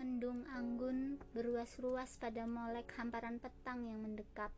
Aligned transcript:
Mendung 0.00 0.48
anggun 0.56 1.20
beruas-ruas 1.36 2.16
pada 2.16 2.48
molek 2.48 2.88
hamparan 2.96 3.36
petang 3.36 3.84
yang 3.84 4.00
mendekap. 4.00 4.48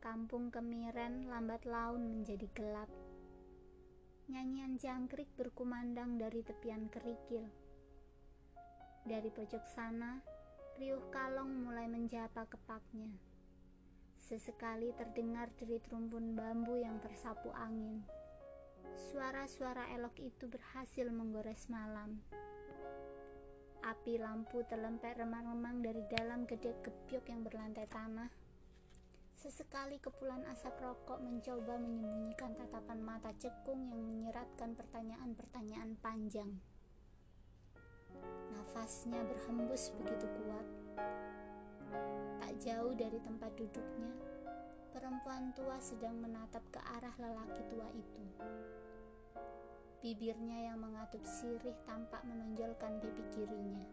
Kampung 0.00 0.48
kemiren 0.48 1.28
lambat 1.28 1.68
laun 1.68 2.08
menjadi 2.08 2.48
gelap. 2.56 2.88
Nyanyian 4.32 4.80
jangkrik 4.80 5.28
berkumandang 5.36 6.16
dari 6.16 6.40
tepian 6.40 6.88
kerikil. 6.88 7.44
Dari 9.04 9.28
pojok 9.28 9.60
sana, 9.68 10.24
riuh 10.80 11.04
kalong 11.12 11.60
mulai 11.60 11.84
menjapa 11.84 12.48
kepaknya. 12.48 13.12
Sesekali 14.16 14.96
terdengar 14.96 15.52
derit 15.60 15.84
rumpun 15.92 16.32
bambu 16.32 16.80
yang 16.80 16.96
tersapu 17.04 17.52
angin. 17.52 18.00
Suara-suara 19.12 19.92
elok 19.92 20.16
itu 20.16 20.48
berhasil 20.48 21.12
menggores 21.12 21.68
malam. 21.68 22.24
Api 23.84 24.16
lampu 24.16 24.64
terlempar 24.64 25.12
remang-remang 25.12 25.84
dari 25.84 26.00
dalam 26.08 26.48
gede 26.48 26.72
gebyok 26.80 27.28
yang 27.28 27.44
berlantai 27.44 27.84
tanah. 27.84 28.32
Sesekali 29.36 30.00
kepulan 30.00 30.40
asap 30.48 30.72
rokok 30.80 31.20
mencoba 31.20 31.76
menyembunyikan 31.76 32.56
tatapan 32.56 33.04
mata 33.04 33.28
cekung 33.36 33.92
yang 33.92 34.00
menyeratkan 34.00 34.72
pertanyaan-pertanyaan 34.72 36.00
panjang. 36.00 36.48
Nafasnya 38.56 39.20
berhembus 39.20 39.92
begitu 40.00 40.32
kuat. 40.32 40.66
Tak 42.40 42.56
jauh 42.64 42.96
dari 42.96 43.20
tempat 43.20 43.52
duduknya, 43.52 44.16
perempuan 44.96 45.52
tua 45.52 45.76
sedang 45.76 46.16
menatap 46.24 46.64
ke 46.72 46.80
arah 46.80 47.12
lelaki 47.20 47.60
tua 47.68 47.88
itu. 47.92 48.24
Bibirnya 50.04 50.68
yang 50.68 50.84
mengatup 50.84 51.24
sirih 51.24 51.72
tampak 51.88 52.20
menonjolkan 52.28 53.00
pipi 53.00 53.24
kirinya. 53.32 53.88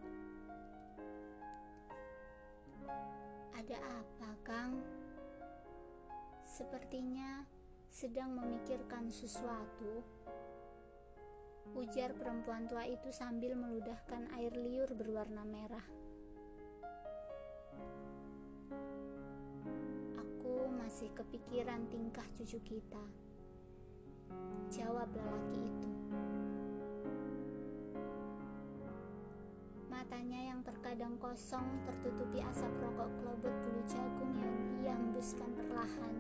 Ada 3.55 3.79
apa, 3.79 4.29
Kang? 4.43 4.83
Sepertinya 6.43 7.47
sedang 7.87 8.35
memikirkan 8.35 9.07
sesuatu. 9.07 10.03
Ujar 11.79 12.11
perempuan 12.19 12.67
tua 12.67 12.83
itu 12.91 13.07
sambil 13.15 13.55
meludahkan 13.55 14.35
air 14.35 14.51
liur 14.51 14.91
berwarna 14.91 15.47
merah. 15.47 15.87
Aku 20.19 20.75
masih 20.75 21.07
kepikiran 21.15 21.87
tingkah 21.87 22.27
cucu 22.35 22.59
kita. 22.67 23.05
Jawab 24.75 25.07
lelaki 25.15 25.63
itu. 25.63 25.80
Yang 30.61 30.77
terkadang 30.77 31.17
kosong 31.17 31.65
tertutupi 31.89 32.37
asap 32.37 32.69
rokok 32.85 33.09
kelobot 33.17 33.49
bulu 33.65 33.81
jagung 33.81 34.29
yang 34.37 34.53
ia 34.85 34.93
hembuskan 34.93 35.49
perlahan. 35.57 36.13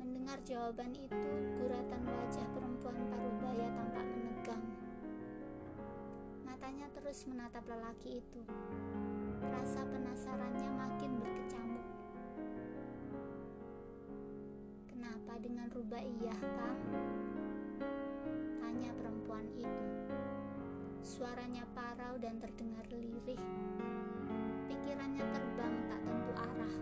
Mendengar 0.00 0.40
jawaban 0.40 0.96
itu, 0.96 1.28
guratan 1.60 2.08
wajah 2.08 2.48
perempuan 2.56 2.96
parubaya 3.12 3.68
tampak 3.76 4.08
menegang. 4.08 4.64
Matanya 6.48 6.88
terus 6.96 7.28
menatap 7.28 7.60
lelaki 7.68 8.24
itu. 8.24 8.40
Rasa 9.44 9.84
penasarannya 9.92 10.70
makin 10.80 11.12
berkecamuk. 11.20 11.86
Kenapa 14.88 15.36
dengan 15.44 15.68
rubah 15.76 16.00
iya, 16.00 16.32
Kang? 16.40 16.80
Tanya 18.64 18.96
perempuan 18.96 19.44
itu. 19.60 20.35
Suaranya 21.06 21.62
parau 21.70 22.18
dan 22.18 22.34
terdengar 22.42 22.82
lirih. 22.90 23.38
Pikirannya 24.66 25.22
terbang 25.22 25.74
tak 25.86 26.02
tentu 26.02 26.32
arah. 26.34 26.74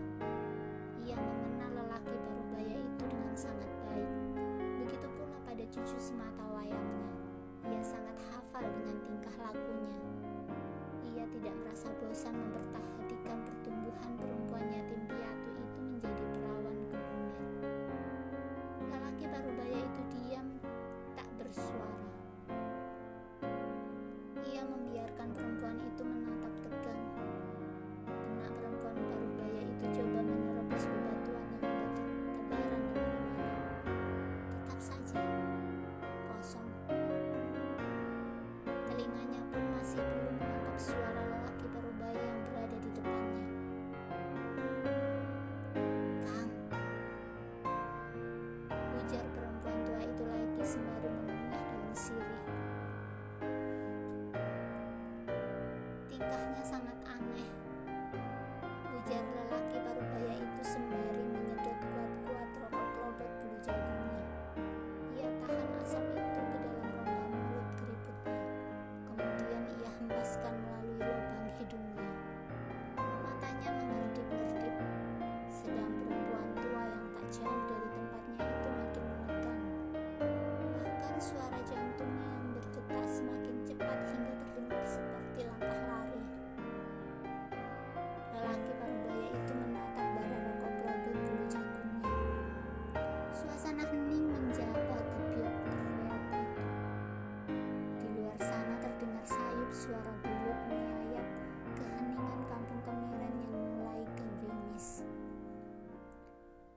Ia 1.05 1.13
mengenal 1.13 1.85
lelaki 1.85 2.09
Parubaya 2.25 2.73
itu 2.73 3.05
dengan 3.05 3.37
sangat 3.37 3.69
baik. 3.85 4.09
Begitu 4.81 5.07
pula 5.13 5.37
pada 5.45 5.61
cucu 5.69 5.97
semata 6.01 6.41
wayangnya. 6.57 7.05
Ia 7.69 7.81
sangat 7.85 8.17
hafal 8.33 8.65
dengan 8.65 8.97
tingkah 9.05 9.35
lakunya. 9.45 10.01
Ia 11.05 11.29
tidak 11.29 11.53
merasa 11.61 11.93
bosan 12.01 12.33
memperhatikan 12.33 13.37
pertumbuhan 13.45 14.11
perempuan 14.17 14.65
yatim 14.73 15.05
piatu 15.05 15.51
itu 15.53 15.79
menjadi 15.85 16.23
perawan 16.33 16.54
saja 34.85 35.17
kosong. 36.29 36.69
Telinganya 38.85 39.41
pun 39.49 39.63
masih 39.73 39.97
belum 39.97 40.24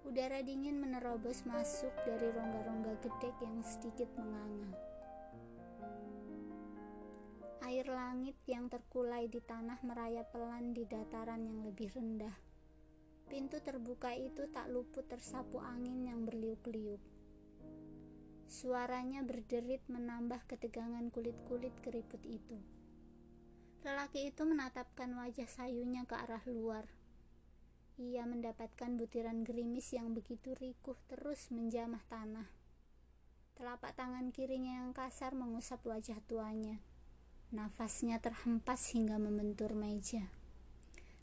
Udara 0.08 0.40
dingin 0.40 0.80
menerobos 0.80 1.44
masuk 1.44 1.92
dari 2.08 2.32
rongga-rongga 2.32 2.96
gedek 3.04 3.36
yang 3.44 3.60
sedikit 3.60 4.08
menganga. 4.16 4.72
Air 7.68 7.92
langit 7.92 8.40
yang 8.48 8.72
terkulai 8.72 9.28
di 9.28 9.44
tanah 9.44 9.76
merayap 9.84 10.32
pelan 10.32 10.72
di 10.72 10.88
dataran 10.88 11.44
yang 11.44 11.60
lebih 11.60 11.92
rendah. 11.92 12.32
Pintu 13.28 13.60
terbuka 13.60 14.16
itu 14.16 14.48
tak 14.48 14.72
luput 14.72 15.04
tersapu 15.04 15.60
angin 15.60 16.08
yang 16.08 16.24
berliuk-liuk. 16.24 17.04
Suaranya 18.48 19.20
berderit 19.20 19.84
menambah 19.92 20.48
ketegangan 20.48 21.12
kulit-kulit 21.12 21.76
keriput 21.84 22.24
itu. 22.24 22.56
Lelaki 23.84 24.32
itu 24.32 24.48
menatapkan 24.48 25.12
wajah 25.20 25.52
sayunya 25.52 26.08
ke 26.08 26.16
arah 26.16 26.40
luar. 26.48 26.97
Ia 27.98 28.22
mendapatkan 28.30 28.94
butiran 28.94 29.42
gerimis 29.42 29.90
yang 29.90 30.14
begitu 30.14 30.54
rikuh 30.54 30.94
terus 31.10 31.50
menjamah 31.50 32.06
tanah. 32.06 32.46
Telapak 33.58 33.98
tangan 33.98 34.30
kirinya 34.30 34.78
yang 34.78 34.94
kasar 34.94 35.34
mengusap 35.34 35.82
wajah 35.82 36.22
tuanya. 36.30 36.78
Nafasnya 37.50 38.22
terhempas 38.22 38.94
hingga 38.94 39.18
membentur 39.18 39.74
meja. 39.74 40.30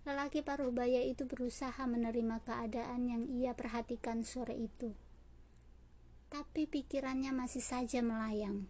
Lelaki 0.04 0.44
parubaya 0.44 1.00
itu 1.00 1.24
berusaha 1.24 1.80
menerima 1.88 2.44
keadaan 2.44 3.08
yang 3.08 3.24
ia 3.32 3.56
perhatikan 3.56 4.28
sore 4.28 4.60
itu. 4.60 4.92
Tapi 6.28 6.68
pikirannya 6.68 7.32
masih 7.32 7.64
saja 7.64 8.04
melayang. 8.04 8.68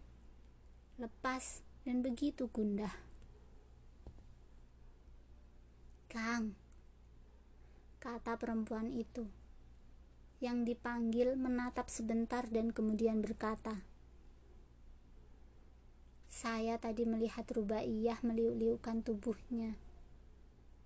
Lepas 1.02 1.66
dan 1.82 2.06
begitu 2.06 2.46
gundah. 2.54 2.94
Kang, 6.06 6.54
kata 7.98 8.36
perempuan 8.36 8.92
itu. 8.92 9.26
Yang 10.38 10.76
dipanggil 10.76 11.34
menatap 11.34 11.88
sebentar 11.88 12.44
dan 12.48 12.70
kemudian 12.70 13.24
berkata, 13.24 13.80
Saya 16.28 16.76
tadi 16.76 17.08
melihat 17.08 17.48
Rubaiyah 17.48 18.20
meliuk-liukkan 18.20 19.00
tubuhnya. 19.00 19.80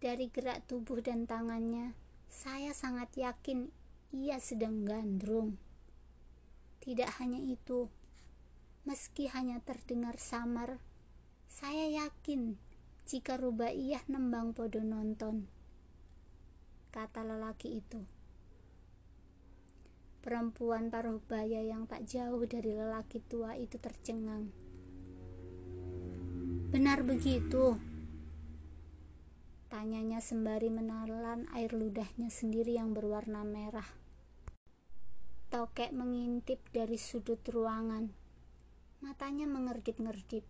Dari 0.01 0.31
gerak 0.31 0.65
tubuh 0.71 1.03
dan 1.03 1.27
tangannya, 1.27 1.93
saya 2.31 2.71
sangat 2.71 3.11
yakin 3.19 3.69
ia 4.15 4.39
sedang 4.39 4.87
gandrung. 4.87 5.59
Tidak 6.81 7.21
hanya 7.21 7.43
itu, 7.43 7.91
meski 8.89 9.29
hanya 9.29 9.61
terdengar 9.61 10.17
samar, 10.17 10.81
saya 11.51 12.07
yakin 12.07 12.57
jika 13.11 13.35
Rubaiyah 13.35 14.07
nembang 14.07 14.55
podo 14.55 14.79
nonton. 14.81 15.51
Kata 16.91 17.23
lelaki 17.23 17.79
itu. 17.79 18.03
Perempuan 20.21 20.91
paruh 20.91 21.23
baya 21.23 21.63
yang 21.63 21.87
tak 21.87 22.05
jauh 22.11 22.43
dari 22.45 22.75
lelaki 22.75 23.23
tua 23.25 23.55
itu 23.55 23.79
tercengang. 23.79 24.51
Benar 26.75 27.07
begitu? 27.07 27.79
Tanyanya 29.71 30.19
sembari 30.19 30.67
menelan 30.67 31.47
air 31.55 31.71
ludahnya 31.71 32.27
sendiri 32.27 32.75
yang 32.75 32.91
berwarna 32.91 33.47
merah. 33.47 33.87
Tokek 35.51 35.95
mengintip 35.95 36.59
dari 36.75 36.99
sudut 36.99 37.39
ruangan. 37.47 38.11
Matanya 38.99 39.47
mengerdip-ngerdip. 39.47 40.43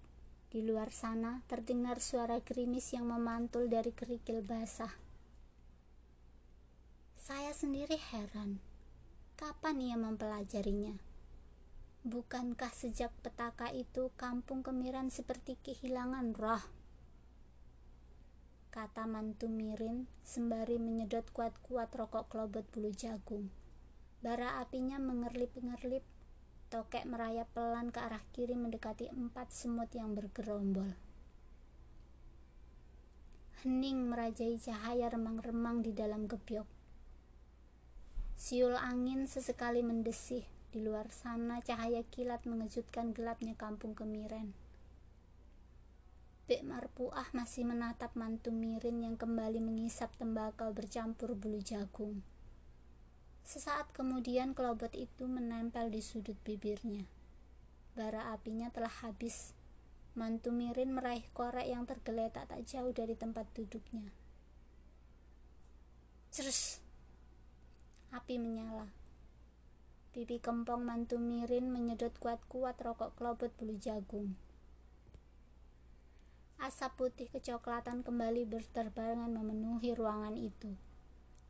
Di 0.48 0.60
luar 0.64 0.88
sana 0.88 1.44
terdengar 1.46 2.00
suara 2.00 2.40
gerimis 2.40 2.96
yang 2.96 3.12
memantul 3.12 3.68
dari 3.68 3.92
kerikil 3.92 4.40
basah. 4.40 5.09
Saya 7.30 7.54
sendiri 7.54 7.94
heran 8.10 8.58
Kapan 9.38 9.78
ia 9.78 9.94
mempelajarinya? 9.94 10.98
Bukankah 12.02 12.74
sejak 12.74 13.14
petaka 13.22 13.70
itu 13.70 14.10
kampung 14.18 14.66
kemiran 14.66 15.14
seperti 15.14 15.54
kehilangan 15.62 16.34
roh? 16.34 16.58
Kata 18.74 19.06
mantu 19.06 19.46
Mirin 19.46 20.10
sembari 20.26 20.82
menyedot 20.82 21.22
kuat-kuat 21.30 21.94
rokok 21.94 22.34
kelobot 22.34 22.66
bulu 22.74 22.90
jagung. 22.90 23.46
Bara 24.26 24.58
apinya 24.58 24.98
mengerlip-ngerlip, 24.98 26.02
tokek 26.66 27.06
merayap 27.06 27.46
pelan 27.54 27.94
ke 27.94 28.02
arah 28.10 28.26
kiri 28.34 28.58
mendekati 28.58 29.06
empat 29.06 29.54
semut 29.54 29.94
yang 29.94 30.18
bergerombol. 30.18 30.98
Hening 33.62 34.10
merajai 34.10 34.58
cahaya 34.58 35.06
remang-remang 35.06 35.86
di 35.86 35.94
dalam 35.94 36.26
gebyok 36.26 36.79
Siul 38.40 38.72
angin 38.72 39.28
sesekali 39.28 39.84
mendesih. 39.84 40.48
Di 40.72 40.80
luar 40.80 41.12
sana 41.12 41.60
cahaya 41.60 42.00
kilat 42.08 42.48
mengejutkan 42.48 43.12
gelapnya 43.12 43.52
kampung 43.52 43.92
kemiren. 43.92 44.56
Bek 46.48 46.64
Marpuah 46.64 47.28
masih 47.36 47.68
menatap 47.68 48.16
mantu 48.16 48.48
Mirin 48.48 49.04
yang 49.04 49.20
kembali 49.20 49.60
mengisap 49.60 50.16
tembakau 50.16 50.72
bercampur 50.72 51.36
bulu 51.36 51.60
jagung. 51.60 52.24
Sesaat 53.44 53.92
kemudian 53.92 54.56
kelobot 54.56 54.96
itu 54.96 55.28
menempel 55.28 55.92
di 55.92 56.00
sudut 56.00 56.40
bibirnya. 56.40 57.04
Bara 57.92 58.32
apinya 58.32 58.72
telah 58.72 59.04
habis. 59.04 59.52
Mantu 60.16 60.48
Mirin 60.48 60.96
meraih 60.96 61.28
korek 61.36 61.68
yang 61.68 61.84
tergeletak 61.84 62.48
tak 62.48 62.64
jauh 62.64 62.88
dari 62.96 63.12
tempat 63.20 63.44
duduknya. 63.52 64.08
Cerus! 66.32 66.89
Api 68.10 68.42
menyala. 68.42 68.90
Pipi 70.10 70.42
kempong 70.42 70.82
mantu 70.82 71.22
Mirin 71.22 71.70
menyedot 71.70 72.10
kuat-kuat 72.18 72.74
rokok 72.82 73.14
kelobot 73.14 73.54
bulu 73.54 73.78
jagung. 73.78 74.34
Asap 76.58 76.98
putih 76.98 77.30
kecoklatan 77.30 78.02
kembali 78.02 78.50
berterbangan 78.50 79.30
memenuhi 79.30 79.94
ruangan 79.94 80.34
itu. 80.34 80.74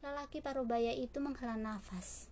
Lelaki 0.04 0.44
parubaya 0.44 0.92
itu 0.92 1.16
menghela 1.24 1.56
nafas. 1.56 2.28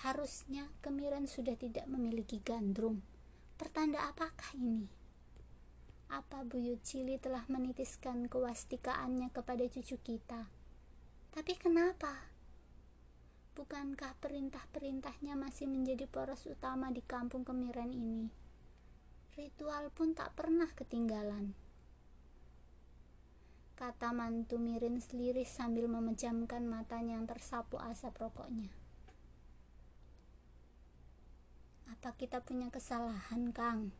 Harusnya 0.00 0.72
kemiren 0.80 1.28
sudah 1.28 1.52
tidak 1.60 1.84
memiliki 1.84 2.40
gandrung. 2.40 3.04
Pertanda 3.60 4.08
apakah 4.08 4.56
ini? 4.56 4.88
Apa 6.08 6.40
buyut 6.48 6.80
Cili 6.80 7.20
telah 7.20 7.44
menitiskan 7.52 8.32
kewastikaannya 8.32 9.28
kepada 9.28 9.68
cucu 9.68 10.00
kita? 10.00 10.48
Tapi 11.36 11.52
kenapa? 11.60 12.37
Bukankah 13.58 14.14
perintah-perintahnya 14.22 15.34
masih 15.34 15.66
menjadi 15.66 16.06
poros 16.06 16.46
utama 16.46 16.94
di 16.94 17.02
kampung 17.02 17.42
kemiren 17.42 17.90
ini? 17.90 18.30
Ritual 19.34 19.90
pun 19.90 20.14
tak 20.14 20.30
pernah 20.38 20.70
ketinggalan. 20.78 21.58
Kata 23.74 24.14
mantu 24.14 24.62
Mirin 24.62 25.02
seliris 25.02 25.50
sambil 25.50 25.90
memejamkan 25.90 26.70
matanya 26.70 27.18
yang 27.18 27.26
tersapu 27.26 27.82
asap 27.82 28.14
rokoknya. 28.22 28.70
Apa 31.90 32.14
kita 32.14 32.38
punya 32.38 32.70
kesalahan, 32.70 33.50
Kang? 33.50 33.90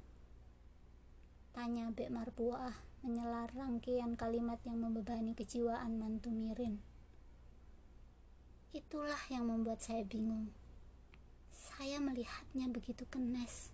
Tanya 1.50 1.90
Bek 1.90 2.14
Marpuah 2.14 2.78
menyela 3.02 3.50
rangkaian 3.50 4.14
kalimat 4.14 4.62
yang 4.62 4.78
membebani 4.78 5.34
kejiwaan 5.34 5.98
mantu 5.98 6.30
Mirin. 6.30 6.78
Itulah 8.76 9.20
yang 9.32 9.48
membuat 9.48 9.80
saya 9.80 10.04
bingung. 10.04 10.52
Saya 11.48 12.04
melihatnya 12.04 12.68
begitu 12.68 13.08
kenes. 13.08 13.72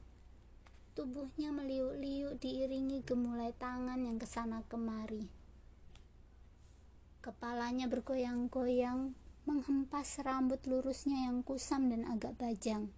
Tubuhnya 0.95 1.51
meliuk-liuk 1.51 2.39
diiringi 2.39 3.03
gemulai 3.03 3.51
tangan 3.59 3.99
yang 3.99 4.23
ke 4.23 4.27
sana 4.31 4.63
kemari. 4.71 5.27
Kepalanya 7.19 7.91
bergoyang-goyang 7.91 9.19
menghempas 9.51 10.23
rambut 10.23 10.63
lurusnya 10.71 11.27
yang 11.27 11.43
kusam 11.43 11.91
dan 11.91 12.07
agak 12.07 12.39
bajang. 12.39 12.95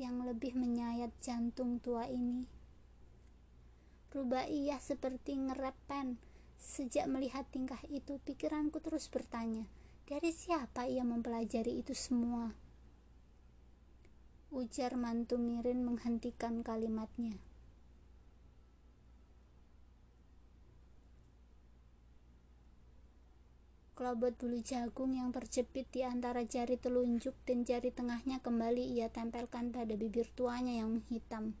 Yang 0.00 0.16
lebih 0.32 0.56
menyayat 0.56 1.12
jantung 1.20 1.84
tua 1.84 2.08
ini. 2.08 2.48
Rubaiyah 4.08 4.80
seperti 4.80 5.36
ngerepen. 5.36 6.16
Sejak 6.56 7.04
melihat 7.12 7.44
tingkah 7.52 7.84
itu, 7.92 8.16
pikiranku 8.24 8.80
terus 8.80 9.12
bertanya, 9.12 9.68
dari 10.06 10.30
siapa 10.30 10.86
ia 10.86 11.02
mempelajari 11.02 11.82
itu 11.82 11.90
semua? 11.90 12.54
Ujar 14.54 14.94
mantu 14.94 15.34
Mirin 15.34 15.82
menghentikan 15.82 16.62
kalimatnya. 16.62 17.34
Kelobot 23.98 24.38
bulu 24.38 24.62
jagung 24.62 25.18
yang 25.18 25.34
terjepit 25.34 25.90
di 25.90 26.06
antara 26.06 26.46
jari 26.46 26.78
telunjuk 26.78 27.34
dan 27.42 27.66
jari 27.66 27.90
tengahnya 27.90 28.38
kembali 28.38 28.94
ia 28.94 29.10
tempelkan 29.10 29.74
pada 29.74 29.98
bibir 29.98 30.30
tuanya 30.38 30.86
yang 30.86 31.02
hitam. 31.10 31.58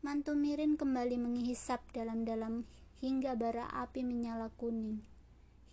Mantu 0.00 0.32
Mirin 0.32 0.80
kembali 0.80 1.20
menghisap 1.20 1.84
dalam-dalam 1.92 2.64
hingga 3.04 3.36
bara 3.36 3.68
api 3.68 4.00
menyala 4.00 4.48
kuning. 4.56 5.15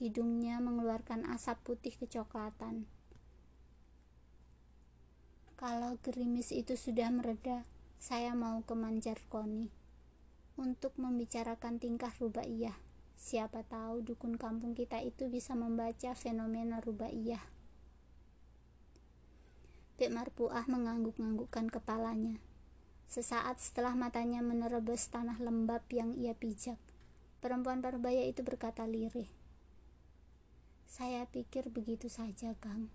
Hidungnya 0.04 0.60
mengeluarkan 0.60 1.24
asap 1.32 1.64
putih 1.64 1.96
kecoklatan. 1.96 2.84
Kalau 5.56 5.96
gerimis 6.04 6.52
itu 6.52 6.76
sudah 6.76 7.08
mereda, 7.08 7.64
saya 8.04 8.36
mau 8.36 8.60
ke 8.68 8.76
Manjarkoni 8.76 9.72
untuk 10.60 10.92
membicarakan 11.00 11.80
tingkah 11.80 12.12
rubaiyah. 12.20 12.76
Siapa 13.16 13.64
tahu 13.64 14.04
dukun 14.04 14.36
kampung 14.36 14.76
kita 14.76 15.00
itu 15.00 15.32
bisa 15.32 15.56
membaca 15.56 16.12
fenomena 16.20 16.84
rubaiyah. 16.84 17.48
Bek 19.96 20.12
Marpuah 20.12 20.68
mengangguk-anggukkan 20.68 21.72
kepalanya. 21.72 22.44
Sesaat 23.08 23.64
setelah 23.64 23.96
matanya 23.96 24.44
menerobos 24.44 25.08
tanah 25.08 25.40
lembab 25.40 25.88
yang 25.96 26.12
ia 26.12 26.36
pijak, 26.36 26.76
perempuan 27.40 27.80
Parbaya 27.80 28.28
itu 28.28 28.44
berkata 28.44 28.84
lirih. 28.84 29.43
Saya 30.94 31.26
pikir 31.26 31.74
begitu 31.74 32.06
saja, 32.06 32.54
Kang. 32.62 32.94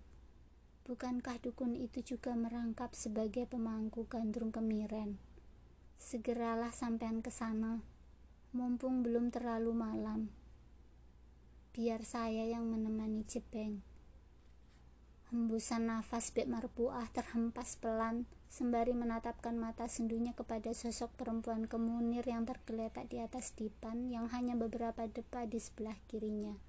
Bukankah 0.87 1.35
dukun 1.43 1.75
itu 1.75 1.99
juga 2.15 2.31
merangkap 2.31 2.95
sebagai 2.95 3.43
pemangku 3.43 4.07
gandrung 4.07 4.55
kemiren? 4.55 5.19
Segeralah 5.99 6.71
sampean 6.71 7.19
ke 7.19 7.27
sana, 7.27 7.83
mumpung 8.55 9.03
belum 9.03 9.35
terlalu 9.35 9.75
malam. 9.75 10.31
Biar 11.75 12.07
saya 12.07 12.47
yang 12.47 12.71
menemani 12.71 13.27
Jepeng. 13.27 13.83
Hembusan 15.35 15.91
nafas 15.91 16.31
Bek 16.31 16.47
Marpuah 16.47 17.11
terhempas 17.11 17.75
pelan 17.75 18.23
sembari 18.47 18.95
menatapkan 18.95 19.59
mata 19.59 19.91
sendunya 19.91 20.31
kepada 20.31 20.71
sosok 20.71 21.11
perempuan 21.19 21.67
kemunir 21.67 22.23
yang 22.23 22.47
tergeletak 22.47 23.11
di 23.11 23.19
atas 23.19 23.51
dipan 23.59 24.07
yang 24.07 24.31
hanya 24.31 24.55
beberapa 24.55 25.03
depa 25.03 25.43
di 25.51 25.59
sebelah 25.59 25.99
kirinya. 26.07 26.68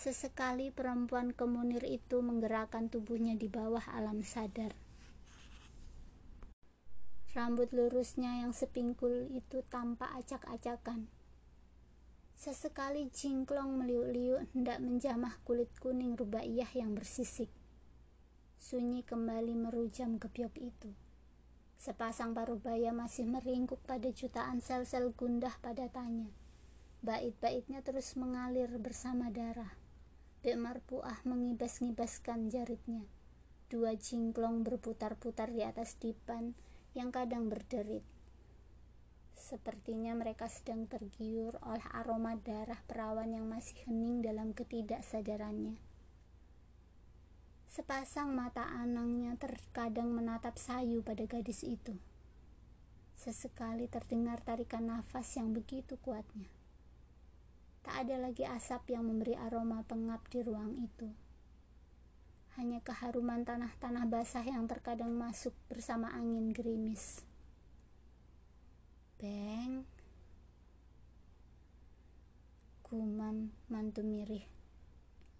Sesekali 0.00 0.72
perempuan 0.72 1.36
kemunir 1.36 1.84
itu 1.84 2.24
menggerakkan 2.24 2.88
tubuhnya 2.88 3.36
di 3.36 3.52
bawah 3.52 3.84
alam 3.84 4.24
sadar. 4.24 4.72
Rambut 7.36 7.68
lurusnya 7.76 8.40
yang 8.40 8.56
sepingkul 8.56 9.28
itu 9.28 9.60
tampak 9.68 10.08
acak-acakan. 10.16 11.04
Sesekali 12.32 13.12
jingklong 13.12 13.76
meliuk-liuk 13.76 14.48
hendak 14.56 14.80
menjamah 14.80 15.36
kulit 15.44 15.68
kuning 15.76 16.16
rubaiyah 16.16 16.72
yang 16.72 16.96
bersisik. 16.96 17.52
Sunyi 18.56 19.04
kembali 19.04 19.52
merujam 19.52 20.16
gebyok 20.16 20.64
itu. 20.64 20.96
Sepasang 21.76 22.32
parubaya 22.32 22.96
masih 22.96 23.28
meringkuk 23.28 23.84
pada 23.84 24.08
jutaan 24.08 24.64
sel-sel 24.64 25.12
gundah 25.12 25.52
pada 25.60 25.92
tanya. 25.92 26.32
Bait-baitnya 27.04 27.84
terus 27.84 28.16
mengalir 28.16 28.72
bersama 28.80 29.28
darah. 29.28 29.89
Bek 30.40 30.56
Marpuah 30.56 31.20
mengibas-ngibaskan 31.28 32.48
jaritnya. 32.48 33.04
Dua 33.68 33.92
jingklong 33.92 34.64
berputar-putar 34.64 35.52
di 35.52 35.60
atas 35.60 36.00
dipan 36.00 36.56
yang 36.96 37.12
kadang 37.12 37.52
berderit. 37.52 38.00
Sepertinya 39.36 40.16
mereka 40.16 40.48
sedang 40.48 40.88
tergiur 40.88 41.60
oleh 41.60 41.84
aroma 41.92 42.40
darah 42.40 42.80
perawan 42.88 43.28
yang 43.28 43.52
masih 43.52 43.84
hening 43.84 44.24
dalam 44.24 44.56
ketidaksadarannya. 44.56 45.76
Sepasang 47.68 48.32
mata 48.32 48.64
anangnya 48.64 49.36
terkadang 49.36 50.08
menatap 50.08 50.56
sayu 50.56 51.04
pada 51.04 51.28
gadis 51.28 51.68
itu. 51.68 52.00
Sesekali 53.12 53.92
terdengar 53.92 54.40
tarikan 54.40 54.88
nafas 54.88 55.36
yang 55.36 55.52
begitu 55.52 56.00
kuatnya. 56.00 56.59
Tak 57.80 58.06
ada 58.06 58.16
lagi 58.20 58.44
asap 58.44 58.92
yang 58.96 59.08
memberi 59.08 59.36
aroma 59.36 59.84
pengap 59.88 60.24
di 60.28 60.40
ruang 60.44 60.76
itu 60.80 61.08
hanya 62.60 62.82
keharuman 62.84 63.40
tanah-tanah 63.40 64.04
basah 64.04 64.44
yang 64.44 64.68
terkadang 64.68 65.16
masuk 65.16 65.56
bersama 65.72 66.12
angin 66.12 66.52
gerimis. 66.52 67.24
Beng, 69.16 69.88
gumam 72.84 73.54
mantu 73.72 74.04
mirih, 74.04 74.44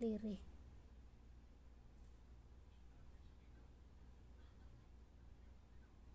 lirih. 0.01 0.41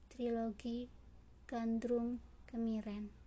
Trilogi 0.10 0.90
Gandrung 1.46 2.24
Kemiren 2.48 3.25